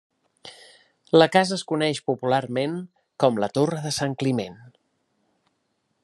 [1.21, 2.73] La casa es coneix popularment
[3.23, 4.59] com La Torre de Sant Climent.